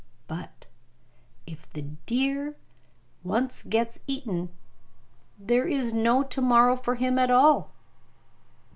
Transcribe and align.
But 0.25 0.65
if 1.45 1.69
the 1.69 1.83
deer 1.83 2.55
once 3.23 3.61
gets 3.61 3.99
eaten, 4.07 4.49
there 5.37 5.67
is 5.67 5.93
no 5.93 6.23
to 6.23 6.41
morrow 6.41 6.75
for, 6.75 6.95
him 6.95 7.19
at 7.19 7.29
all! 7.29 7.71